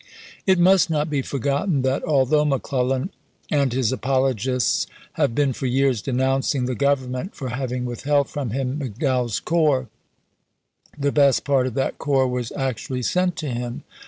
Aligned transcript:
It 0.47 0.57
must 0.57 0.89
not 0.89 1.11
be 1.11 1.21
forgotten 1.21 1.83
that, 1.83 2.03
although 2.03 2.43
McClellan 2.43 3.11
and 3.51 3.71
his 3.71 3.91
apologists 3.91 4.87
have 5.13 5.35
been 5.35 5.53
for 5.53 5.67
years 5.67 6.01
denouncing 6.01 6.65
the 6.65 6.73
Government 6.73 7.35
for 7.35 7.49
having 7.49 7.85
withheld 7.85 8.27
from 8.27 8.49
him 8.49 8.79
McDowell's 8.79 9.39
corps, 9.39 9.89
the 10.97 11.11
best 11.11 11.43
part 11.43 11.67
of 11.67 11.75
that 11.75 11.99
corps 11.99 12.27
was 12.27 12.51
actually 12.53 13.03
sent 13.03 13.35
to 13.35 13.49
him. 13.49 13.83